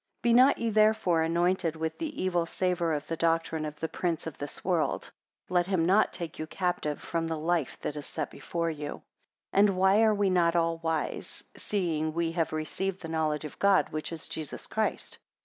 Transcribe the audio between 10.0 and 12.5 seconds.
are we not all wise, seeing we